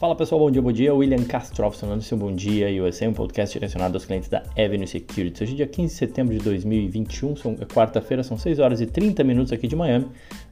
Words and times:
Fala 0.00 0.16
pessoal, 0.16 0.40
bom 0.40 0.50
dia, 0.50 0.62
bom 0.62 0.72
dia. 0.72 0.94
William 0.94 1.22
Castro, 1.24 1.70
falando 1.72 2.00
seu 2.00 2.16
bom 2.16 2.34
dia 2.34 2.70
e 2.70 2.80
USA, 2.80 3.06
um 3.06 3.12
podcast 3.12 3.52
direcionado 3.52 3.98
aos 3.98 4.06
clientes 4.06 4.30
da 4.30 4.42
Avenue 4.56 4.86
Security. 4.86 5.42
Hoje 5.42 5.52
é 5.52 5.56
dia 5.56 5.66
15 5.66 5.92
de 5.92 5.98
setembro 5.98 6.34
de 6.34 6.42
2021, 6.42 7.36
são, 7.36 7.54
é 7.60 7.66
quarta-feira, 7.66 8.22
são 8.22 8.38
6 8.38 8.60
horas 8.60 8.80
e 8.80 8.86
30 8.86 9.22
minutos 9.22 9.52
aqui 9.52 9.68
de 9.68 9.76
Miami. 9.76 10.06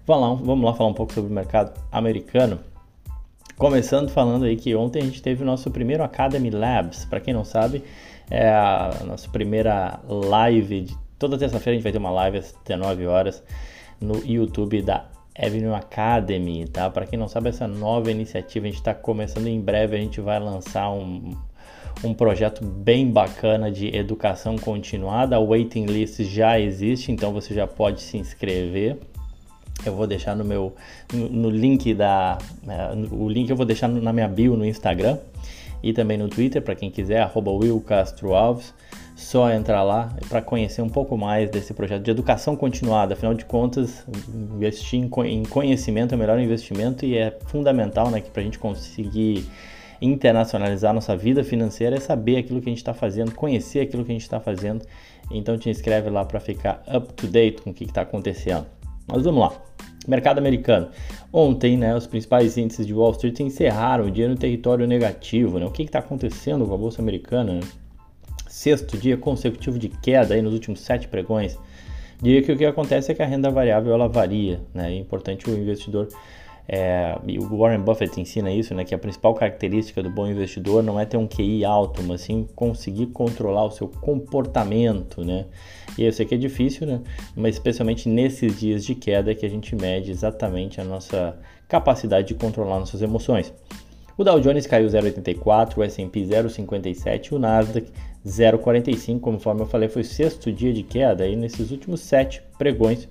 Vamos 0.07 0.23
lá, 0.23 0.45
vamos 0.45 0.64
lá 0.66 0.75
falar 0.75 0.91
um 0.91 0.93
pouco 0.93 1.14
sobre 1.14 1.30
o 1.30 1.34
mercado 1.34 1.73
americano. 1.91 2.61
Começando 3.57 4.11
falando 4.11 4.45
aí 4.45 4.55
que 4.55 4.75
ontem 4.75 5.00
a 5.00 5.05
gente 5.07 5.23
teve 5.23 5.43
o 5.43 5.46
nosso 5.46 5.71
primeiro 5.71 6.05
Academy 6.05 6.51
Labs. 6.51 7.07
Para 7.07 7.19
quem 7.19 7.33
não 7.33 7.43
sabe, 7.43 7.83
é 8.30 8.51
a 8.51 9.03
nossa 9.07 9.30
primeira 9.30 9.99
live. 10.07 10.83
De, 10.83 10.95
toda 11.19 11.39
terça-feira 11.39 11.71
a 11.71 11.75
gente 11.77 11.85
vai 11.85 11.93
ter 11.93 11.96
uma 11.96 12.11
live 12.11 12.37
às 12.37 12.55
19 12.67 13.07
horas 13.07 13.43
no 13.99 14.22
YouTube 14.26 14.82
da 14.82 15.07
Avenue 15.39 15.73
Academy, 15.73 16.67
tá? 16.67 16.91
Para 16.91 17.07
quem 17.07 17.19
não 17.19 17.29
sabe, 17.29 17.49
essa 17.49 17.69
nova 17.69 18.11
iniciativa 18.11 18.67
a 18.67 18.69
gente 18.69 18.79
está 18.79 18.93
começando 18.93 19.47
em 19.47 19.61
breve, 19.61 19.97
a 19.97 20.01
gente 20.01 20.21
vai 20.21 20.41
lançar 20.41 20.91
um, 20.91 21.37
um 22.03 22.13
projeto 22.13 22.64
bem 22.64 23.09
bacana 23.09 23.71
de 23.71 23.95
educação 23.95 24.57
continuada. 24.59 25.37
A 25.37 25.41
waiting 25.41 25.87
list 25.87 26.21
já 26.23 26.59
existe, 26.59 27.13
então 27.13 27.33
você 27.33 27.55
já 27.55 27.67
pode 27.67 28.01
se 28.01 28.19
inscrever. 28.19 28.99
Eu 29.87 29.95
vou 29.95 30.09
deixar 30.09 30.35
no 30.35 30.45
meu 30.45 30.75
no, 31.13 31.29
no 31.29 31.50
link 31.50 31.95
da 31.95 32.36
uh, 32.64 33.14
o 33.14 33.28
link 33.28 33.48
eu 33.48 33.56
vou 33.56 33.64
deixar 33.64 33.86
na 33.86 34.12
minha 34.12 34.27
bio 34.27 34.56
no 34.56 34.67
Instagram 34.67 35.19
e 35.81 35.92
também 35.92 36.19
no 36.19 36.28
Twitter 36.28 36.61
para 36.61 36.75
quem 36.75 36.91
quiser 36.91 37.31
@willcastroalves 37.33 38.75
só 39.19 39.50
entrar 39.50 39.83
lá 39.83 40.14
para 40.28 40.41
conhecer 40.41 40.81
um 40.81 40.89
pouco 40.89 41.19
mais 41.19 41.50
desse 41.50 41.75
projeto 41.75 42.05
de 42.05 42.11
educação 42.11 42.55
continuada. 42.55 43.14
Afinal 43.14 43.34
de 43.34 43.44
contas, 43.44 44.06
investir 44.33 45.00
em 45.00 45.44
conhecimento 45.44 46.12
é 46.12 46.17
o 46.17 46.19
melhor 46.19 46.38
investimento 46.38 47.05
e 47.05 47.19
é 47.19 47.36
fundamental 47.46 48.11
né, 48.11 48.22
para 48.33 48.41
a 48.41 48.44
gente 48.44 48.61
conseguir 48.61 49.44
internacionalizar 50.00 50.94
nossa 50.94 51.16
vida 51.16 51.42
financeira 51.42 51.96
é 51.96 52.00
saber 52.00 52.36
aquilo 52.36 52.61
que 52.61 52.69
a 52.69 52.70
gente 52.70 52.78
está 52.78 52.94
fazendo, 52.94 53.34
conhecer 53.34 53.80
aquilo 53.80 54.05
que 54.05 54.12
a 54.12 54.14
gente 54.14 54.22
está 54.22 54.39
fazendo. 54.39 54.86
Então 55.33 55.58
te 55.58 55.69
inscreve 55.69 56.08
lá 56.08 56.24
para 56.24 56.39
ficar 56.39 56.80
up 56.86 57.12
to 57.14 57.27
date 57.27 57.61
com 57.61 57.70
o 57.70 57.74
que 57.74 57.83
está 57.83 58.02
acontecendo. 58.02 58.66
Mas 59.08 59.24
vamos 59.24 59.41
lá. 59.41 59.52
Mercado 60.06 60.39
americano. 60.39 60.91
Ontem, 61.33 61.77
né, 61.77 61.94
os 61.94 62.06
principais 62.06 62.56
índices 62.56 62.86
de 62.86 62.94
Wall 62.94 63.11
Street 63.11 63.41
encerraram 63.41 64.06
o 64.06 64.11
dia 64.12 64.28
no 64.28 64.36
território 64.36 64.86
negativo. 64.86 65.58
Né? 65.58 65.66
O 65.66 65.72
que 65.72 65.83
está 65.83 65.98
acontecendo 65.98 66.64
com 66.64 66.72
a 66.72 66.78
bolsa 66.78 67.02
americana? 67.02 67.55
Né? 67.55 67.61
Sexto 68.48 68.96
dia 68.96 69.16
consecutivo 69.16 69.78
de 69.78 69.88
queda 69.88 70.34
aí 70.34 70.42
nos 70.42 70.54
últimos 70.54 70.80
sete 70.80 71.06
pregões, 71.06 71.58
diria 72.20 72.42
que 72.42 72.50
o 72.50 72.56
que 72.56 72.64
acontece 72.64 73.12
é 73.12 73.14
que 73.14 73.22
a 73.22 73.27
renda 73.27 73.50
variável 73.50 73.92
ela 73.92 74.08
varia, 74.08 74.60
né? 74.74 74.92
É 74.92 74.96
importante 74.96 75.48
o 75.48 75.56
investidor 75.56 76.08
é, 76.70 77.16
e 77.27 77.38
o 77.38 77.56
Warren 77.56 77.80
Buffett 77.80 78.20
ensina 78.20 78.52
isso, 78.52 78.74
né? 78.74 78.84
Que 78.84 78.94
a 78.94 78.98
principal 78.98 79.34
característica 79.34 80.02
do 80.02 80.10
bom 80.10 80.27
investidor 80.27 80.82
não 80.82 81.00
é 81.00 81.06
ter 81.06 81.16
um 81.16 81.27
QI 81.27 81.64
alto, 81.64 82.02
mas 82.02 82.20
sim 82.20 82.46
conseguir 82.55 83.06
controlar 83.06 83.64
o 83.64 83.70
seu 83.70 83.88
comportamento, 83.88 85.24
né? 85.24 85.46
E 85.96 86.05
eu 86.05 86.12
sei 86.12 86.27
que 86.27 86.34
é 86.34 86.38
difícil, 86.38 86.86
né? 86.86 87.00
Mas 87.34 87.55
especialmente 87.55 88.06
nesses 88.06 88.60
dias 88.60 88.84
de 88.84 88.94
queda 88.94 89.34
que 89.34 89.46
a 89.46 89.48
gente 89.48 89.74
mede 89.74 90.10
exatamente 90.10 90.78
a 90.78 90.84
nossa 90.84 91.38
capacidade 91.66 92.28
de 92.28 92.34
controlar 92.34 92.78
nossas 92.78 93.00
emoções. 93.00 93.52
O 94.18 94.24
Dow 94.24 94.38
Jones 94.40 94.66
caiu 94.66 94.88
0,84, 94.88 95.78
o 95.78 95.83
S&P 95.83 96.20
0,57 96.22 97.30
e 97.30 97.34
o 97.34 97.38
Nasdaq 97.38 97.90
0,45, 98.27 99.20
conforme 99.20 99.62
eu 99.62 99.66
falei, 99.66 99.88
foi 99.88 100.02
o 100.02 100.05
sexto 100.05 100.52
dia 100.52 100.72
de 100.72 100.83
queda 100.83 101.24
aí 101.24 101.36
nesses 101.36 101.70
últimos 101.70 102.00
sete 102.00 102.42
pregões, 102.58 103.08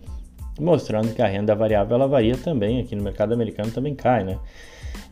mostrando 0.60 1.14
que 1.14 1.22
a 1.22 1.28
renda 1.28 1.56
variável 1.56 1.96
ela 1.96 2.08
varia 2.08 2.38
também 2.38 2.82
aqui 2.82 2.96
no 2.96 3.04
mercado 3.04 3.34
americano 3.34 3.72
também 3.72 3.96
cai, 3.96 4.24
né? 4.24 4.38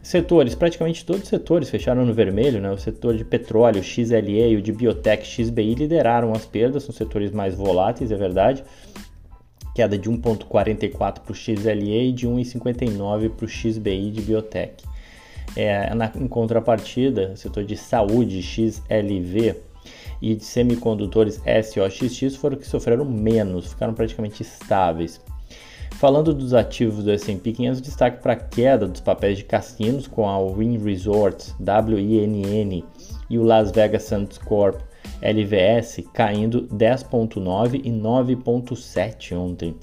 Setores, 0.02 0.54
praticamente 0.54 1.04
todos 1.04 1.24
os 1.24 1.30
setores 1.30 1.70
fecharam 1.70 2.06
no 2.06 2.14
vermelho, 2.14 2.62
né? 2.62 2.72
O 2.72 2.78
setor 2.78 3.16
de 3.18 3.26
petróleo, 3.26 3.82
XLE 3.84 4.52
e 4.52 4.56
o 4.56 4.62
de 4.62 4.72
biotech, 4.72 5.26
XBI 5.26 5.74
lideraram 5.74 6.32
as 6.32 6.46
perdas, 6.46 6.84
são 6.84 6.94
setores 6.94 7.32
mais 7.32 7.56
voláteis, 7.56 8.12
é 8.12 8.16
verdade. 8.16 8.64
Queda 9.74 9.98
de 9.98 10.10
1,44 10.10 11.22
para 11.22 11.32
o 11.32 11.36
XLE 11.36 12.10
e 12.10 12.12
de 12.12 12.28
1,59 12.28 13.30
para 13.32 13.46
o 13.46 13.50
XBI 13.50 14.12
de 14.12 14.22
biotech. 14.22 14.84
É, 15.56 15.94
na, 15.96 16.12
em 16.16 16.28
contrapartida, 16.28 17.36
setor 17.36 17.64
de 17.64 17.76
saúde 17.76 18.42
XLV 18.44 19.56
e 20.22 20.36
de 20.36 20.44
semicondutores 20.44 21.42
SOXX 21.46 22.36
foram 22.36 22.58
que 22.58 22.68
sofreram 22.68 23.06
menos, 23.06 23.68
ficaram 23.68 23.94
praticamente 23.94 24.42
estáveis. 24.42 25.22
Falando 25.92 26.34
dos 26.34 26.54
ativos 26.54 27.06
do 27.06 27.12
S&P 27.12 27.54
500, 27.54 27.82
destaque 27.82 28.22
para 28.22 28.34
a 28.34 28.36
queda 28.36 28.88
dos 28.88 29.00
papéis 29.00 29.38
de 29.38 29.46
cassinos 29.46 30.08
com 30.08 30.28
a 30.28 30.38
Win 30.38 30.78
Resorts, 30.78 31.56
WINN 31.60 32.84
e 33.30 33.40
o 33.40 33.44
Las 33.44 33.72
Vegas 33.72 34.04
Sands 34.04 34.38
Corp, 34.38 34.82
LVS, 35.22 36.04
caindo 36.14 36.68
10.9 36.68 37.82
e 37.84 37.90
9.7 37.90 39.38
ontem. 39.38 39.76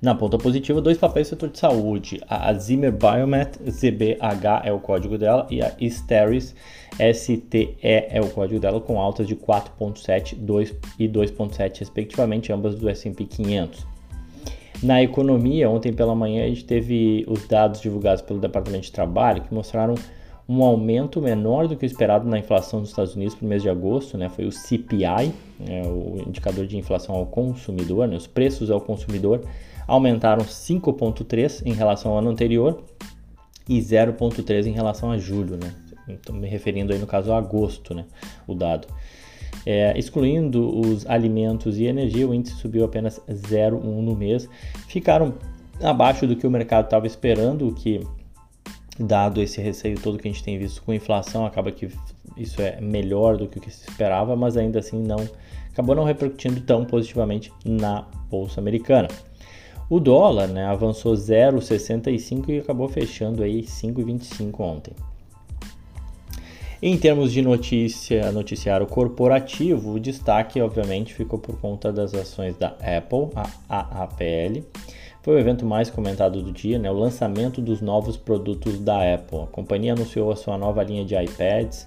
Na 0.00 0.14
ponta 0.14 0.38
positiva, 0.38 0.80
dois 0.80 0.96
papéis 0.96 1.26
do 1.26 1.30
setor 1.30 1.48
de 1.48 1.58
saúde. 1.58 2.20
A 2.28 2.52
Zimmer 2.54 2.92
Biomet, 2.92 3.58
ZBH 3.68 4.62
é 4.64 4.72
o 4.72 4.78
código 4.78 5.18
dela, 5.18 5.44
e 5.50 5.60
a 5.60 5.74
Steris, 5.90 6.54
STE 7.12 7.76
é 7.80 8.20
o 8.20 8.30
código 8.30 8.60
dela, 8.60 8.80
com 8.80 9.00
altas 9.00 9.26
de 9.26 9.34
4.7 9.34 10.36
2 10.36 10.74
e 11.00 11.08
2.7 11.08 11.80
respectivamente, 11.80 12.52
ambas 12.52 12.76
do 12.76 12.88
S&P 12.88 13.24
500. 13.24 13.84
Na 14.80 15.02
economia, 15.02 15.68
ontem 15.68 15.92
pela 15.92 16.14
manhã 16.14 16.44
a 16.44 16.48
gente 16.48 16.64
teve 16.64 17.24
os 17.26 17.48
dados 17.48 17.80
divulgados 17.80 18.22
pelo 18.22 18.38
Departamento 18.38 18.84
de 18.84 18.92
Trabalho 18.92 19.42
que 19.42 19.52
mostraram 19.52 19.96
um 20.48 20.62
aumento 20.62 21.20
menor 21.20 21.68
do 21.68 21.76
que 21.76 21.84
o 21.84 21.86
esperado 21.86 22.26
na 22.26 22.38
inflação 22.38 22.80
dos 22.80 22.88
Estados 22.88 23.14
Unidos 23.14 23.34
para 23.34 23.44
o 23.44 23.48
mês 23.48 23.62
de 23.62 23.68
agosto, 23.68 24.16
né? 24.16 24.30
Foi 24.30 24.46
o 24.46 24.52
CPI, 24.52 25.34
né? 25.60 25.82
o 25.84 26.22
indicador 26.26 26.66
de 26.66 26.78
inflação 26.78 27.14
ao 27.14 27.26
consumidor, 27.26 28.08
né? 28.08 28.16
os 28.16 28.26
preços 28.26 28.70
ao 28.70 28.80
consumidor 28.80 29.42
aumentaram 29.86 30.44
5,3 30.44 31.62
em 31.66 31.72
relação 31.72 32.12
ao 32.12 32.18
ano 32.18 32.30
anterior 32.30 32.82
e 33.68 33.78
0,3 33.78 34.66
em 34.66 34.72
relação 34.72 35.10
a 35.10 35.18
julho, 35.18 35.56
né? 35.56 35.74
Estou 36.08 36.34
me 36.34 36.48
referindo 36.48 36.92
aí 36.92 36.98
no 36.98 37.06
caso 37.06 37.32
a 37.32 37.38
agosto, 37.38 37.94
né? 37.94 38.06
O 38.46 38.54
dado. 38.54 38.88
É, 39.66 39.92
excluindo 39.98 40.80
os 40.80 41.06
alimentos 41.06 41.78
e 41.78 41.84
energia, 41.84 42.26
o 42.26 42.34
índice 42.34 42.56
subiu 42.56 42.84
apenas 42.84 43.20
0,1 43.28 43.82
no 43.82 44.16
mês. 44.16 44.48
Ficaram 44.88 45.34
abaixo 45.82 46.26
do 46.26 46.34
que 46.34 46.46
o 46.46 46.50
mercado 46.50 46.86
estava 46.86 47.06
esperando, 47.06 47.68
o 47.68 47.74
que, 47.74 48.00
dado 48.98 49.40
esse 49.40 49.60
receio 49.60 50.00
todo 50.00 50.18
que 50.18 50.28
a 50.28 50.30
gente 50.30 50.42
tem 50.42 50.58
visto 50.58 50.82
com 50.82 50.92
inflação, 50.92 51.46
acaba 51.46 51.70
que 51.70 51.88
isso 52.36 52.60
é 52.60 52.80
melhor 52.80 53.36
do 53.36 53.46
que 53.46 53.58
o 53.58 53.60
que 53.60 53.70
se 53.70 53.88
esperava, 53.88 54.36
mas 54.36 54.56
ainda 54.56 54.78
assim 54.78 55.00
não 55.00 55.28
acabou 55.72 55.94
não 55.94 56.04
repercutindo 56.04 56.60
tão 56.60 56.84
positivamente 56.84 57.52
na 57.64 58.04
bolsa 58.28 58.60
americana. 58.60 59.08
O 59.88 60.00
dólar 60.00 60.48
né, 60.48 60.66
avançou 60.66 61.14
0,65 61.14 62.48
e 62.50 62.58
acabou 62.58 62.88
fechando 62.88 63.42
aí 63.42 63.62
5,25 63.62 64.60
ontem. 64.60 64.92
Em 66.80 66.96
termos 66.96 67.32
de 67.32 67.42
notícia, 67.42 68.30
noticiário 68.30 68.86
corporativo, 68.86 69.94
o 69.94 70.00
destaque 70.00 70.60
obviamente 70.60 71.14
ficou 71.14 71.38
por 71.38 71.58
conta 71.58 71.92
das 71.92 72.14
ações 72.14 72.56
da 72.56 72.68
Apple, 72.68 73.30
a 73.68 74.02
AAPL. 74.02 74.62
Foi 75.28 75.36
o 75.36 75.38
evento 75.38 75.66
mais 75.66 75.90
comentado 75.90 76.42
do 76.42 76.50
dia, 76.50 76.78
né, 76.78 76.90
o 76.90 76.94
lançamento 76.94 77.60
dos 77.60 77.82
novos 77.82 78.16
produtos 78.16 78.80
da 78.80 79.14
Apple. 79.14 79.42
A 79.42 79.46
companhia 79.48 79.92
anunciou 79.92 80.32
a 80.32 80.36
sua 80.36 80.56
nova 80.56 80.82
linha 80.82 81.04
de 81.04 81.14
iPads, 81.14 81.86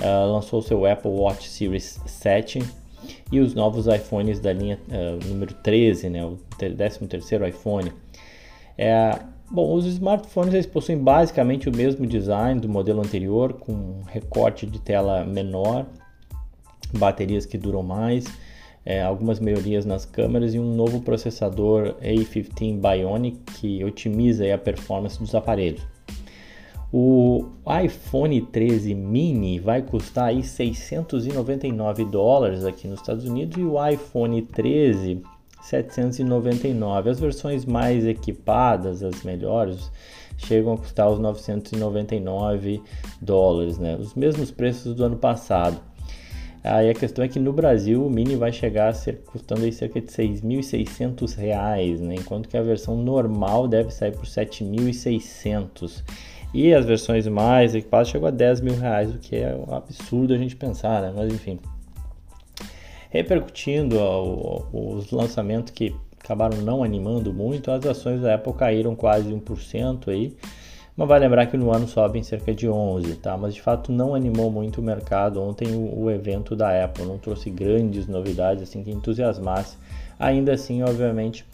uh, 0.00 0.30
lançou 0.32 0.62
seu 0.62 0.86
Apple 0.86 1.10
Watch 1.10 1.48
Series 1.48 2.00
7, 2.06 2.62
e 3.32 3.40
os 3.40 3.54
novos 3.56 3.88
iPhones 3.88 4.38
da 4.38 4.52
linha 4.52 4.78
uh, 4.86 5.28
número 5.28 5.52
13, 5.52 6.10
né, 6.10 6.24
o 6.24 6.38
13 6.58 7.08
terceiro 7.08 7.44
iPhone. 7.44 7.92
É, 8.78 9.18
bom, 9.50 9.74
os 9.74 9.84
smartphones 9.84 10.54
eles 10.54 10.66
possuem 10.66 10.96
basicamente 10.96 11.68
o 11.68 11.76
mesmo 11.76 12.06
design 12.06 12.60
do 12.60 12.68
modelo 12.68 13.00
anterior, 13.00 13.54
com 13.54 14.02
recorte 14.06 14.64
de 14.64 14.80
tela 14.80 15.24
menor, 15.24 15.86
baterias 16.96 17.44
que 17.44 17.58
duram 17.58 17.82
mais, 17.82 18.26
é, 18.84 19.02
algumas 19.02 19.38
melhorias 19.38 19.84
nas 19.84 20.04
câmeras 20.04 20.54
e 20.54 20.58
um 20.58 20.74
novo 20.74 21.00
processador 21.00 21.94
A15 22.02 22.80
Bionic 22.80 23.38
que 23.60 23.84
otimiza 23.84 24.52
a 24.54 24.58
performance 24.58 25.18
dos 25.18 25.34
aparelhos. 25.34 25.86
O 26.92 27.46
iPhone 27.84 28.40
13 28.40 28.94
mini 28.94 29.60
vai 29.60 29.80
custar 29.80 30.28
aí 30.28 30.42
699 30.42 32.04
dólares 32.04 32.64
aqui 32.64 32.88
nos 32.88 33.00
Estados 33.00 33.24
Unidos 33.24 33.56
e 33.58 33.62
o 33.62 33.74
iPhone 33.86 34.42
13 34.42 35.22
799. 35.62 37.10
As 37.10 37.20
versões 37.20 37.64
mais 37.64 38.04
equipadas, 38.04 39.04
as 39.04 39.22
melhores, 39.22 39.90
chegam 40.36 40.72
a 40.72 40.78
custar 40.78 41.08
os 41.10 41.18
999 41.18 42.82
dólares, 43.20 43.78
né? 43.78 43.96
Os 43.96 44.14
mesmos 44.14 44.50
preços 44.50 44.94
do 44.94 45.04
ano 45.04 45.16
passado. 45.16 45.80
Aí 46.62 46.90
a 46.90 46.94
questão 46.94 47.24
é 47.24 47.28
que 47.28 47.38
no 47.38 47.52
Brasil 47.52 48.04
o 48.04 48.10
Mini 48.10 48.36
vai 48.36 48.52
chegar 48.52 48.88
a 48.88 48.92
ser 48.92 49.22
custando 49.24 49.64
aí 49.64 49.72
cerca 49.72 49.98
de 50.00 50.08
6.600 50.08 51.34
reais, 51.34 52.00
né? 52.00 52.16
enquanto 52.16 52.48
que 52.48 52.56
a 52.56 52.62
versão 52.62 52.96
normal 52.96 53.66
deve 53.66 53.90
sair 53.90 54.12
por 54.12 54.26
7.600. 54.26 56.02
E 56.52 56.74
as 56.74 56.84
versões 56.84 57.26
mais 57.26 57.74
equipadas 57.74 58.08
chegou 58.08 58.28
a 58.28 58.30
10 58.30 58.60
mil 58.60 58.76
reais, 58.76 59.14
o 59.14 59.18
que 59.18 59.36
é 59.36 59.54
um 59.54 59.72
absurdo 59.72 60.34
a 60.34 60.36
gente 60.36 60.56
pensar, 60.56 61.00
né? 61.00 61.12
Mas 61.14 61.32
enfim. 61.32 61.58
Repercutindo 63.08 63.96
os 64.72 65.10
lançamentos 65.10 65.72
que 65.72 65.94
acabaram 66.22 66.58
não 66.58 66.82
animando 66.84 67.32
muito, 67.32 67.70
as 67.70 67.86
ações 67.86 68.20
da 68.20 68.34
Apple 68.34 68.52
caíram 68.52 68.94
quase 68.94 69.32
1% 69.32 70.08
aí. 70.08 70.36
Mas 71.00 71.08
vai 71.08 71.18
lembrar 71.18 71.46
que 71.46 71.56
no 71.56 71.74
ano 71.74 71.88
sobem 71.88 72.22
cerca 72.22 72.52
de 72.52 72.68
11, 72.68 73.14
tá? 73.14 73.34
Mas 73.34 73.54
de 73.54 73.62
fato 73.62 73.90
não 73.90 74.14
animou 74.14 74.50
muito 74.50 74.82
o 74.82 74.84
mercado. 74.84 75.42
Ontem 75.42 75.74
o, 75.74 76.02
o 76.02 76.10
evento 76.10 76.54
da 76.54 76.84
Apple 76.84 77.06
não 77.06 77.16
trouxe 77.16 77.48
grandes 77.48 78.06
novidades 78.06 78.64
assim 78.64 78.84
que 78.84 78.90
entusiasmasse. 78.90 79.78
Ainda 80.18 80.52
assim, 80.52 80.82
obviamente, 80.82 81.46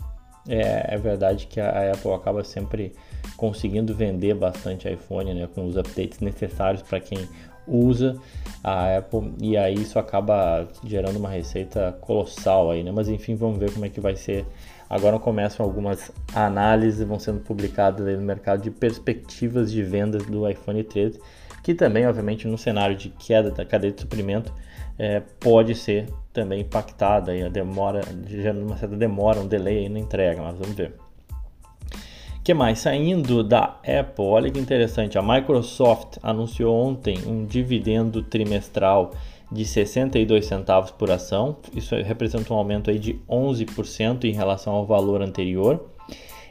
é, 0.49 0.97
é 0.97 0.99
verdade 0.99 1.47
que 1.47 1.61
a, 1.61 1.93
Apple 1.93 2.11
acaba 2.11 2.43
sempre 2.43 2.93
conseguindo 3.37 3.95
vender 3.95 4.35
bastante 4.35 4.93
iPhone, 4.93 5.33
né, 5.33 5.49
com 5.55 5.65
os 5.65 5.77
updates 5.77 6.19
necessários 6.19 6.83
para 6.83 6.99
quem 6.99 7.29
usa 7.67 8.17
a 8.63 8.97
Apple 8.97 9.33
e 9.41 9.57
aí 9.57 9.75
isso 9.75 9.99
acaba 9.99 10.69
gerando 10.85 11.19
uma 11.19 11.29
receita 11.29 11.97
colossal 12.01 12.71
aí, 12.71 12.83
né? 12.83 12.91
Mas 12.93 13.09
enfim, 13.09 13.35
vamos 13.35 13.59
ver 13.59 13.73
como 13.73 13.85
é 13.85 13.89
que 13.89 14.01
vai 14.01 14.17
ser. 14.17 14.45
Agora 14.89 15.19
começam 15.19 15.67
algumas 15.67 16.13
análises 16.35 17.07
vão 17.07 17.19
sendo 17.19 17.41
publicadas 17.41 18.07
aí 18.07 18.17
no 18.17 18.23
mercado 18.23 18.63
de 18.63 18.71
perspectivas 18.71 19.71
de 19.71 19.83
vendas 19.83 20.25
do 20.27 20.49
iPhone 20.49 20.83
13, 20.83 21.21
que 21.63 21.75
também, 21.75 22.07
obviamente, 22.07 22.47
no 22.47 22.57
cenário 22.57 22.97
de 22.97 23.09
queda 23.09 23.51
da 23.51 23.65
cadeia 23.65 23.93
de 23.93 24.01
suprimento, 24.01 24.53
é, 24.99 25.21
pode 25.41 25.75
ser 25.75 26.07
também 26.33 26.61
impactada 26.61 27.33
aí 27.33 27.43
a 27.43 27.49
demora, 27.49 28.01
gerando 28.27 28.65
uma 28.65 28.77
certa 28.77 28.97
demora, 28.97 29.41
um 29.41 29.47
delay 29.49 29.79
aí 29.79 29.89
na 29.89 29.99
entrega, 29.99 30.41
mas 30.41 30.57
vamos 30.57 30.77
ver 30.77 31.06
que 32.47 32.55
mais? 32.55 32.79
Saindo 32.79 33.43
da 33.43 33.81
Apple, 33.83 34.25
olha 34.25 34.49
que 34.49 34.61
interessante, 34.61 35.19
a 35.19 35.23
Microsoft 35.23 36.19
anunciou 36.23 36.77
ontem 36.77 37.19
um 37.27 37.45
dividendo 37.45 38.23
trimestral 38.23 39.11
de 39.51 39.65
62 39.65 40.47
centavos 40.47 40.93
por 40.93 41.11
ação, 41.11 41.57
isso 41.75 41.97
representa 41.97 42.55
um 42.55 42.57
aumento 42.57 42.89
aí 42.89 43.01
de 43.01 43.15
11% 43.29 44.27
em 44.27 44.33
relação 44.33 44.75
ao 44.75 44.87
valor 44.87 45.23
anterior. 45.23 45.91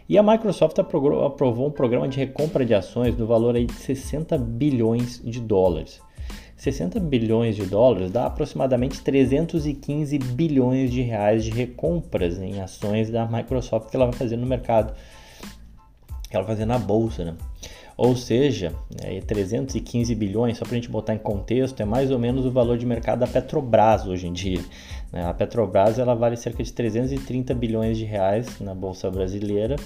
E 0.09 0.17
a 0.17 0.23
Microsoft 0.23 0.77
aprovou 0.77 1.65
um 1.65 1.71
programa 1.71 2.09
de 2.09 2.17
recompra 2.17 2.65
de 2.65 2.73
ações 2.73 3.17
no 3.17 3.25
valor 3.25 3.55
aí 3.55 3.65
de 3.65 3.75
60 3.75 4.37
bilhões 4.37 5.21
de 5.23 5.39
dólares. 5.39 6.01
60 6.57 6.99
bilhões 6.99 7.55
de 7.55 7.65
dólares 7.65 8.11
dá 8.11 8.25
aproximadamente 8.25 8.99
315 8.99 10.17
bilhões 10.19 10.91
de 10.91 11.01
reais 11.01 11.45
de 11.45 11.51
recompras 11.51 12.37
em 12.37 12.59
ações 12.59 13.09
da 13.09 13.25
Microsoft 13.25 13.89
que 13.89 13.95
ela 13.95 14.07
vai 14.07 14.15
fazer 14.15 14.35
no 14.35 14.45
mercado 14.45 14.93
ela 16.31 16.45
fazia 16.45 16.65
na 16.65 16.77
bolsa, 16.77 17.23
né? 17.23 17.35
Ou 17.97 18.15
seja, 18.15 18.73
é, 19.01 19.21
315 19.21 20.13
bilhões, 20.15 20.57
só 20.57 20.65
para 20.65 20.73
a 20.73 20.75
gente 20.75 20.89
botar 20.89 21.13
em 21.13 21.17
contexto, 21.17 21.79
é 21.81 21.85
mais 21.85 22.11
ou 22.11 22.19
menos 22.19 22.45
o 22.45 22.51
valor 22.51 22.77
de 22.77 22.85
mercado 22.85 23.19
da 23.19 23.27
Petrobras 23.27 24.05
hoje 24.05 24.27
em 24.27 24.33
dia. 24.33 24.59
Né? 25.13 25.25
A 25.25 25.33
Petrobras 25.33 25.97
ela 25.97 26.13
vale 26.13 26.35
cerca 26.35 26.61
de 26.61 26.73
330 26.73 27.53
bilhões 27.53 27.97
de 27.97 28.03
reais 28.03 28.59
na 28.59 28.75
bolsa 28.75 29.09
brasileira 29.09 29.77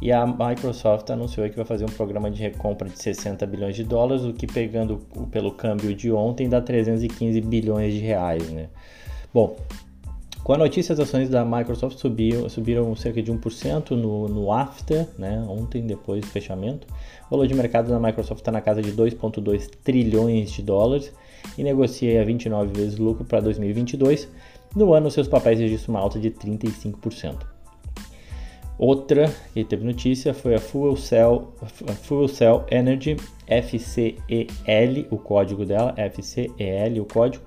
e 0.00 0.10
a 0.10 0.26
Microsoft 0.26 1.10
anunciou 1.10 1.48
que 1.48 1.56
vai 1.56 1.64
fazer 1.64 1.84
um 1.84 1.88
programa 1.88 2.30
de 2.30 2.40
recompra 2.40 2.88
de 2.88 2.98
60 2.98 3.46
bilhões 3.46 3.76
de 3.76 3.84
dólares, 3.84 4.24
o 4.24 4.32
que 4.32 4.46
pegando 4.46 4.98
pelo 5.30 5.52
câmbio 5.52 5.94
de 5.94 6.10
ontem 6.10 6.48
dá 6.48 6.60
315 6.60 7.40
bilhões 7.42 7.92
de 7.92 8.00
reais. 8.00 8.50
Né? 8.50 8.68
Bom, 9.32 9.56
com 10.44 10.52
a 10.52 10.58
notícia, 10.58 10.92
as 10.92 11.00
ações 11.00 11.30
da 11.30 11.42
Microsoft 11.42 11.98
subiram, 11.98 12.46
subiram 12.50 12.94
cerca 12.94 13.22
de 13.22 13.32
1% 13.32 13.92
no, 13.92 14.28
no 14.28 14.52
after, 14.52 15.08
né, 15.18 15.42
ontem, 15.48 15.86
depois 15.86 16.20
do 16.20 16.26
fechamento. 16.26 16.86
O 17.26 17.30
valor 17.30 17.46
de 17.46 17.54
mercado 17.54 17.88
da 17.88 17.98
Microsoft 17.98 18.42
está 18.42 18.52
na 18.52 18.60
casa 18.60 18.82
de 18.82 18.92
2,2 18.92 19.70
trilhões 19.82 20.50
de 20.50 20.60
dólares 20.60 21.10
e 21.56 21.64
negocia 21.64 22.20
a 22.20 22.24
29 22.24 22.72
vezes 22.78 22.98
lucro 22.98 23.24
para 23.24 23.40
2022. 23.40 24.28
No 24.76 24.92
ano, 24.92 25.10
seus 25.10 25.26
papéis 25.26 25.58
registram 25.58 25.94
uma 25.94 26.00
alta 26.02 26.20
de 26.20 26.30
35%. 26.30 27.54
Outra 28.76 29.32
que 29.54 29.64
teve 29.64 29.82
notícia 29.82 30.34
foi 30.34 30.56
a 30.56 30.58
Fuel 30.58 30.96
Cell, 30.96 31.54
Fuel 32.02 32.28
Cell 32.28 32.66
Energy, 32.70 33.16
FCEL, 33.46 35.06
o 35.10 35.16
código 35.16 35.64
dela, 35.64 35.94
FCEL, 35.96 37.00
o 37.00 37.04
código, 37.06 37.44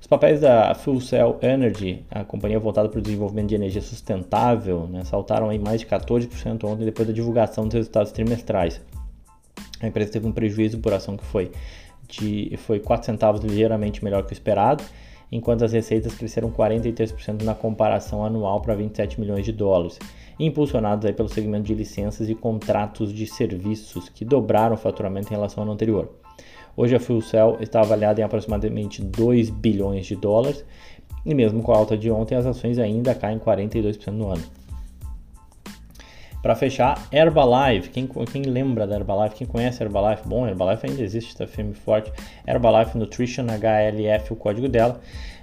os 0.00 0.06
papéis 0.06 0.40
da 0.40 0.74
Fuel 0.74 1.00
Cell 1.00 1.38
Energy, 1.42 2.04
a 2.10 2.24
companhia 2.24 2.58
voltada 2.58 2.88
para 2.88 2.98
o 2.98 3.02
desenvolvimento 3.02 3.48
de 3.48 3.56
energia 3.56 3.82
sustentável, 3.82 4.86
né, 4.86 5.04
saltaram 5.04 5.52
em 5.52 5.58
mais 5.58 5.80
de 5.80 5.86
14% 5.86 6.64
ontem 6.64 6.84
depois 6.84 7.06
da 7.06 7.12
divulgação 7.12 7.64
dos 7.64 7.74
resultados 7.74 8.12
trimestrais. 8.12 8.80
A 9.80 9.86
empresa 9.86 10.12
teve 10.12 10.26
um 10.26 10.32
prejuízo 10.32 10.78
por 10.78 10.92
ação 10.92 11.16
que 11.16 11.24
foi 11.24 11.50
de 12.08 12.56
foi 12.58 12.80
4 12.80 13.06
centavos 13.06 13.40
ligeiramente 13.42 14.02
melhor 14.02 14.24
que 14.24 14.32
o 14.32 14.34
esperado, 14.34 14.82
enquanto 15.30 15.64
as 15.64 15.72
receitas 15.72 16.14
cresceram 16.14 16.50
43% 16.50 17.42
na 17.42 17.54
comparação 17.54 18.24
anual 18.24 18.60
para 18.60 18.74
27 18.74 19.20
milhões 19.20 19.44
de 19.44 19.52
dólares, 19.52 19.98
impulsionados 20.38 21.04
aí 21.04 21.12
pelo 21.12 21.28
segmento 21.28 21.64
de 21.64 21.74
licenças 21.74 22.30
e 22.30 22.34
contratos 22.34 23.12
de 23.12 23.26
serviços 23.26 24.08
que 24.08 24.24
dobraram 24.24 24.74
o 24.74 24.78
faturamento 24.78 25.28
em 25.28 25.36
relação 25.36 25.62
ao 25.62 25.64
ano 25.64 25.72
anterior. 25.72 26.08
Hoje 26.80 26.94
a 26.94 27.00
Fuel 27.00 27.20
Cell 27.20 27.56
está 27.58 27.80
avaliada 27.80 28.20
em 28.20 28.24
aproximadamente 28.24 29.02
2 29.02 29.50
bilhões 29.50 30.06
de 30.06 30.14
dólares 30.14 30.64
e 31.26 31.34
mesmo 31.34 31.60
com 31.60 31.72
a 31.72 31.76
alta 31.76 31.98
de 31.98 32.08
ontem 32.08 32.36
as 32.36 32.46
ações 32.46 32.78
ainda 32.78 33.16
caem 33.16 33.36
42% 33.36 34.12
no 34.12 34.30
ano. 34.30 34.44
Para 36.40 36.54
fechar, 36.54 37.08
Herbalife, 37.12 37.90
quem, 37.90 38.06
quem 38.06 38.42
lembra 38.42 38.86
da 38.86 38.94
Herbalife, 38.94 39.34
quem 39.34 39.44
conhece 39.44 39.82
Herbalife, 39.82 40.22
bom, 40.24 40.46
Herbalife 40.46 40.86
ainda 40.86 41.02
existe, 41.02 41.30
está 41.30 41.48
firme 41.48 41.72
e 41.72 41.74
forte. 41.74 42.12
Herbalife 42.46 42.96
Nutrition, 42.96 43.46
HLF, 43.46 44.32
o 44.32 44.36
código 44.36 44.68
dela, 44.68 45.00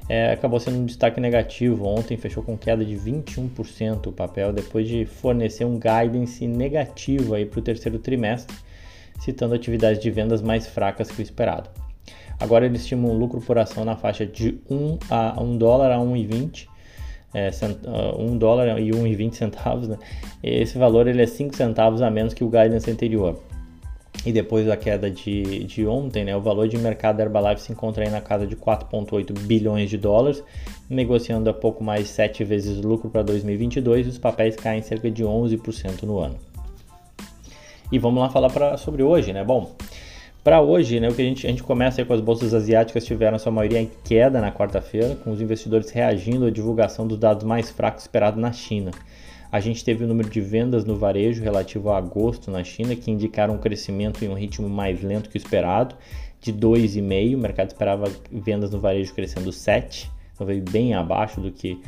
é, 0.08 0.32
acabou 0.32 0.58
sendo 0.58 0.78
um 0.78 0.86
destaque 0.86 1.20
negativo. 1.20 1.86
Ontem 1.86 2.16
fechou 2.16 2.44
com 2.44 2.58
queda 2.58 2.86
de 2.86 2.96
21% 2.96 4.08
o 4.08 4.12
papel, 4.14 4.54
depois 4.54 4.88
de 4.88 5.06
fornecer 5.06 5.66
um 5.66 5.78
guidance 5.78 6.48
negativo 6.48 7.34
para 7.46 7.60
o 7.60 7.62
terceiro 7.62 8.00
trimestre 8.00 8.56
citando 9.19 9.56
atividades 9.56 10.01
de 10.01 10.12
vendas 10.12 10.41
mais 10.41 10.67
fracas 10.67 11.09
que 11.09 11.19
o 11.19 11.23
esperado. 11.23 11.69
Agora 12.39 12.65
ele 12.65 12.75
estima 12.75 13.07
um 13.07 13.17
lucro 13.17 13.39
por 13.41 13.57
ação 13.57 13.85
na 13.85 13.95
faixa 13.95 14.25
de 14.25 14.59
1 14.69 14.97
a 15.09 15.41
1 15.41 15.57
dólar 15.57 15.91
a 15.91 15.97
1,20 15.97 16.67
é, 17.35 17.51
cent, 17.51 17.77
uh, 17.85 18.21
1 18.21 18.38
dólar 18.38 18.79
e 18.79 18.91
1,20 18.91 19.33
centavos. 19.33 19.88
Né? 19.88 19.97
Esse 20.41 20.77
valor 20.77 21.07
ele 21.07 21.22
é 21.22 21.27
5 21.27 21.55
centavos 21.55 22.01
a 22.01 22.10
menos 22.10 22.34
que 22.34 22.43
o 22.43 22.50
guidance 22.50 22.89
anterior. 22.89 23.39
E 24.25 24.31
depois 24.31 24.65
da 24.65 24.75
queda 24.75 25.12
de, 25.12 25.65
de 25.65 25.86
ontem, 25.86 26.24
né, 26.24 26.36
o 26.36 26.41
valor 26.41 26.67
de 26.67 26.77
mercado 26.77 27.17
da 27.17 27.24
Herbalife 27.24 27.62
se 27.62 27.72
encontra 27.72 28.03
aí 28.03 28.10
na 28.10 28.22
casa 28.22 28.48
de 28.48 28.55
4,8 28.55 29.38
bilhões 29.41 29.89
de 29.89 29.98
dólares, 29.98 30.41
negociando 30.89 31.50
a 31.50 31.53
pouco 31.53 31.84
mais 31.84 32.03
de 32.03 32.10
7 32.10 32.43
vezes 32.43 32.81
lucro 32.81 33.10
para 33.10 33.22
2022 33.22 34.07
e 34.07 34.10
os 34.10 34.17
papéis 34.17 34.55
caem 34.55 34.81
cerca 34.81 35.12
de 35.12 35.24
11% 35.24 36.03
no 36.03 36.19
ano. 36.19 36.38
E 37.92 38.00
vamos 38.00 38.20
lá 38.20 38.30
falar 38.30 38.50
pra, 38.50 38.77
sobre 38.77 39.04
hoje, 39.04 39.32
né? 39.32 39.44
Bom, 39.44 39.75
para 40.44 40.62
hoje, 40.62 41.00
né, 41.00 41.10
o 41.10 41.13
que 41.15 41.22
a 41.22 41.25
gente, 41.25 41.48
a 41.48 41.50
gente 41.50 41.63
começa 41.63 42.06
com 42.06 42.13
as 42.13 42.22
bolsas 42.22 42.54
asiáticas 42.54 43.04
tiveram 43.04 43.39
sua 43.39 43.51
maioria 43.51 43.82
em 43.82 43.89
queda 44.04 44.39
na 44.39 44.51
quarta-feira, 44.51 45.15
com 45.15 45.32
os 45.32 45.42
investidores 45.42 45.89
reagindo 45.89 46.46
à 46.46 46.51
divulgação 46.51 47.08
dos 47.08 47.18
dados 47.18 47.44
mais 47.44 47.72
fracos 47.72 48.04
esperados 48.04 48.39
na 48.39 48.51
China. 48.51 48.92
A 49.51 49.60
gente 49.60 49.84
teve 49.84 50.04
o 50.04 50.08
número 50.08 50.30
de 50.30 50.42
vendas 50.42 50.86
no 50.86 50.98
varejo 50.98 51.42
relativo 51.42 51.89
a 51.89 51.98
agosto 51.98 52.51
na 52.51 52.63
China, 52.63 52.96
que 52.96 53.10
indicaram 53.10 53.56
um 53.56 53.58
crescimento 53.58 54.24
em 54.24 54.27
um 54.27 54.34
ritmo 54.34 54.70
mais 54.70 55.01
lento 55.01 55.30
que 55.30 55.38
o 55.38 55.39
esperado, 55.39 55.96
de 56.42 56.54
2,5%. 56.54 57.36
O 57.36 57.38
mercado 57.39 57.68
esperava 57.70 58.12
vendas 58.32 58.70
no 58.70 58.80
varejo 58.80 59.13
crescendo 59.13 59.50
7%, 59.50 60.10
talvez 60.38 60.62
bem 60.63 60.94
abaixo 60.94 61.42
do 61.42 61.51
que 61.51 61.82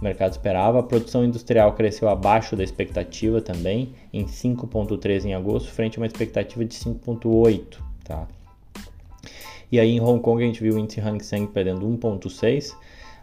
o 0.00 0.04
mercado 0.04 0.32
esperava. 0.32 0.80
A 0.80 0.82
produção 0.82 1.24
industrial 1.24 1.74
cresceu 1.74 2.08
abaixo 2.08 2.56
da 2.56 2.64
expectativa 2.64 3.40
também, 3.40 3.92
em 4.12 4.24
5,3 4.24 5.24
em 5.24 5.34
agosto, 5.34 5.70
frente 5.70 5.98
a 5.98 6.00
uma 6.00 6.06
expectativa 6.06 6.64
de 6.64 6.74
5,8. 6.74 7.78
Tá? 8.04 8.26
E 9.70 9.78
aí 9.78 9.90
em 9.90 10.00
Hong 10.00 10.20
Kong 10.20 10.42
a 10.42 10.46
gente 10.46 10.62
viu 10.62 10.74
o 10.74 10.78
índice 10.78 11.00
Hang 11.00 11.22
Seng 11.22 11.46
perdendo 11.46 11.86
1,6. 11.86 12.74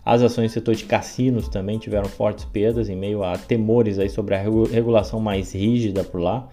As 0.06 0.22
ações 0.22 0.52
do 0.52 0.54
setor 0.54 0.76
de 0.76 0.86
cassinos 0.86 1.50
também 1.50 1.78
tiveram 1.78 2.08
fortes 2.08 2.46
perdas 2.46 2.88
em 2.88 2.96
meio 2.96 3.24
a 3.24 3.38
temores 3.38 4.00
aí 4.00 4.10
sobre 4.10 4.36
a 4.36 4.42
regulação 4.72 5.20
mais 5.20 5.52
rígida 5.52 6.04
por 6.04 6.22
lá. 6.22 6.48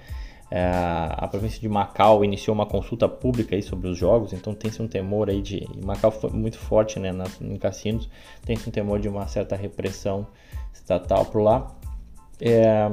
É, 0.57 0.71
a 0.71 1.27
província 1.27 1.61
de 1.61 1.69
Macau 1.69 2.25
iniciou 2.25 2.55
uma 2.55 2.65
consulta 2.65 3.09
pública 3.09 3.57
aí 3.57 3.63
sobre 3.63 3.89
os 3.89 3.99
jogos, 3.99 4.33
então 4.33 4.55
tem-se 4.55 4.81
um 4.81 4.87
temor 4.87 5.29
aí 5.29 5.43
de. 5.43 5.67
Macau 5.85 6.13
foi 6.13 6.31
muito 6.31 6.61
forte 6.61 7.01
né, 7.01 7.11
nas, 7.11 7.41
em 7.41 7.57
cassinos, 7.57 8.09
tem-se 8.47 8.69
um 8.69 8.71
temor 8.71 9.01
de 9.01 9.09
uma 9.09 9.27
certa 9.27 9.57
repressão 9.57 10.29
estatal 10.73 11.25
por 11.25 11.43
lá. 11.43 11.75
É, 12.41 12.89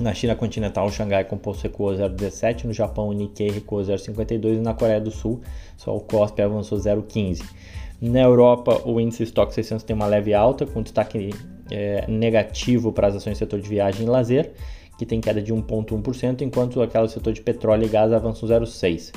na 0.00 0.12
China 0.12 0.34
continental, 0.34 0.90
Xangai 0.90 1.24
Composto 1.24 1.62
recuou 1.62 1.92
0,17, 1.92 2.64
no 2.64 2.72
Japão, 2.72 3.10
o 3.10 3.12
Nikkei 3.12 3.52
recuou 3.52 3.80
0,52 3.82 4.56
e 4.56 4.60
na 4.60 4.74
Coreia 4.74 5.00
do 5.00 5.12
Sul, 5.12 5.40
só 5.76 5.96
o 5.96 6.00
COSP 6.00 6.42
avançou 6.42 6.76
0,15. 6.76 7.44
Na 8.02 8.22
Europa, 8.22 8.82
o 8.84 9.00
índice 9.00 9.22
Stock 9.22 9.54
600 9.54 9.84
tem 9.84 9.94
uma 9.94 10.06
leve 10.06 10.34
alta, 10.34 10.66
com 10.66 10.82
destaque 10.82 11.30
é, 11.70 12.04
negativo 12.08 12.92
para 12.92 13.06
as 13.06 13.14
ações 13.14 13.36
do 13.36 13.38
setor 13.38 13.60
de 13.60 13.68
viagem 13.68 14.04
e 14.04 14.10
lazer 14.10 14.52
que 14.98 15.06
tem 15.06 15.20
queda 15.20 15.42
de 15.42 15.52
1,1%, 15.52 16.42
enquanto 16.42 16.82
aquela 16.82 17.08
setor 17.08 17.32
de 17.32 17.40
petróleo 17.40 17.84
e 17.84 17.88
gás 17.88 18.12
avança 18.12 18.46
0,6%. 18.46 19.12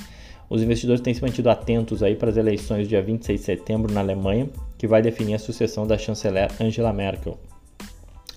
Os 0.49 0.63
investidores 0.63 1.01
têm 1.01 1.13
se 1.13 1.21
mantido 1.21 1.49
atentos 1.49 2.01
aí 2.01 2.15
para 2.15 2.29
as 2.29 2.37
eleições 2.37 2.87
dia 2.87 3.01
26 3.01 3.39
de 3.39 3.45
setembro 3.45 3.91
na 3.91 3.99
Alemanha, 3.99 4.49
que 4.77 4.87
vai 4.87 5.01
definir 5.01 5.33
a 5.33 5.39
sucessão 5.39 5.85
da 5.85 5.97
chanceler 5.97 6.49
Angela 6.61 6.93
Merkel. 6.93 7.37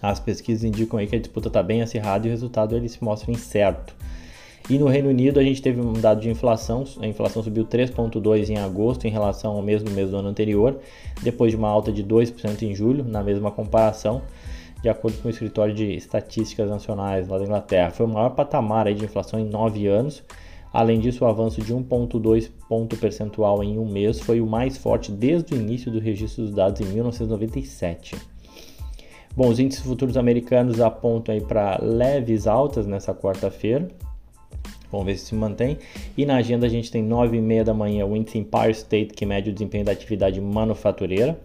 As 0.02 0.18
pesquisas 0.18 0.64
indicam 0.64 0.98
aí 0.98 1.06
que 1.06 1.14
a 1.14 1.20
disputa 1.20 1.48
está 1.48 1.62
bem 1.62 1.82
acirrada 1.82 2.26
e 2.26 2.30
o 2.30 2.32
resultado 2.32 2.76
ele 2.76 2.88
se 2.88 3.02
mostra 3.04 3.30
incerto. 3.30 3.94
E 4.68 4.78
no 4.78 4.86
Reino 4.86 5.08
Unido 5.08 5.38
a 5.38 5.42
gente 5.42 5.60
teve 5.60 5.80
um 5.80 5.92
dado 5.92 6.20
de 6.20 6.30
inflação, 6.30 6.84
a 7.00 7.06
inflação 7.06 7.42
subiu 7.42 7.64
3,2% 7.64 8.50
em 8.50 8.58
agosto 8.58 9.06
em 9.06 9.10
relação 9.10 9.52
ao 9.52 9.62
mesmo 9.62 9.90
mês 9.90 10.10
do 10.10 10.16
ano 10.16 10.28
anterior, 10.28 10.78
depois 11.22 11.50
de 11.50 11.56
uma 11.56 11.68
alta 11.68 11.92
de 11.92 12.04
2% 12.04 12.62
em 12.62 12.74
julho, 12.74 13.04
na 13.04 13.22
mesma 13.22 13.50
comparação, 13.50 14.22
de 14.82 14.88
acordo 14.88 15.20
com 15.20 15.28
o 15.28 15.30
escritório 15.30 15.74
de 15.74 15.92
estatísticas 15.92 16.68
nacionais 16.68 17.28
lá 17.28 17.38
da 17.38 17.44
Inglaterra. 17.44 17.90
Foi 17.90 18.06
o 18.06 18.08
maior 18.08 18.30
patamar 18.30 18.86
aí 18.86 18.94
de 18.94 19.04
inflação 19.04 19.38
em 19.38 19.44
nove 19.44 19.86
anos 19.86 20.22
Além 20.72 21.00
disso, 21.00 21.24
o 21.24 21.28
avanço 21.28 21.60
de 21.60 21.74
1,2 21.74 22.48
ponto 22.68 22.96
percentual 22.96 23.62
em 23.62 23.78
um 23.78 23.84
mês 23.84 24.20
foi 24.20 24.40
o 24.40 24.46
mais 24.46 24.76
forte 24.76 25.10
desde 25.10 25.54
o 25.54 25.56
início 25.56 25.90
do 25.90 25.98
registro 25.98 26.44
dos 26.44 26.54
dados 26.54 26.80
em 26.80 26.84
1997. 26.84 28.14
Bom, 29.36 29.48
os 29.48 29.58
índices 29.58 29.84
futuros 29.84 30.16
americanos 30.16 30.80
apontam 30.80 31.34
aí 31.34 31.40
para 31.40 31.78
leves 31.82 32.46
altas 32.46 32.86
nessa 32.86 33.12
quarta-feira. 33.12 33.88
Vamos 34.92 35.06
ver 35.06 35.16
se 35.16 35.26
se 35.26 35.34
mantém. 35.34 35.78
E 36.16 36.24
na 36.24 36.36
agenda 36.36 36.66
a 36.66 36.70
gente 36.70 36.90
tem 36.90 37.02
9 37.02 37.36
e 37.36 37.40
meia 37.40 37.64
da 37.64 37.74
manhã 37.74 38.06
o 38.06 38.16
índice 38.16 38.38
Empire 38.38 38.70
State, 38.70 39.14
que 39.14 39.26
mede 39.26 39.50
o 39.50 39.52
desempenho 39.52 39.84
da 39.84 39.92
atividade 39.92 40.40
manufatureira. 40.40 41.38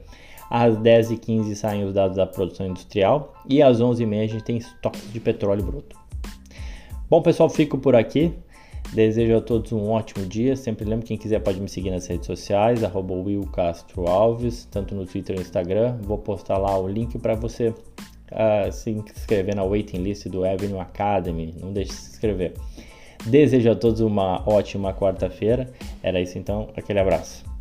Às 0.49 0.77
10h15 0.77 1.55
saem 1.55 1.83
os 1.83 1.93
dados 1.93 2.17
da 2.17 2.25
produção 2.25 2.67
industrial. 2.67 3.33
E 3.47 3.61
às 3.61 3.81
11h30 3.81 4.23
a 4.23 4.27
gente 4.27 4.43
tem 4.43 4.57
estoques 4.57 5.11
de 5.11 5.19
petróleo 5.19 5.63
bruto. 5.63 5.95
Bom, 7.09 7.21
pessoal, 7.21 7.49
fico 7.49 7.77
por 7.77 7.95
aqui. 7.95 8.33
Desejo 8.93 9.37
a 9.37 9.41
todos 9.41 9.71
um 9.71 9.89
ótimo 9.89 10.25
dia. 10.25 10.55
Sempre 10.55 10.85
lembro, 10.85 11.05
quem 11.05 11.17
quiser 11.17 11.39
pode 11.39 11.59
me 11.59 11.67
seguir 11.67 11.91
nas 11.91 12.07
redes 12.07 12.25
sociais, 12.25 12.83
arroba 12.83 13.13
Will 13.13 13.45
Castro 13.47 14.07
Alves, 14.07 14.65
tanto 14.71 14.95
no 14.95 15.05
Twitter 15.05 15.35
e 15.35 15.39
no 15.39 15.45
Instagram. 15.45 15.97
Vou 16.01 16.17
postar 16.17 16.57
lá 16.57 16.77
o 16.77 16.87
link 16.87 17.17
para 17.19 17.35
você 17.35 17.69
uh, 17.69 18.71
se 18.71 18.91
inscrever 18.91 19.55
na 19.55 19.63
waiting 19.63 19.97
list 19.97 20.27
do 20.27 20.45
Avenue 20.45 20.79
Academy. 20.79 21.53
Não 21.61 21.73
deixe 21.73 21.91
de 21.91 21.97
se 21.97 22.11
inscrever. 22.11 22.53
Desejo 23.25 23.71
a 23.71 23.75
todos 23.75 24.01
uma 24.01 24.47
ótima 24.47 24.93
quarta-feira. 24.93 25.69
Era 26.03 26.21
isso 26.21 26.37
então, 26.37 26.69
aquele 26.75 26.99
abraço. 26.99 27.54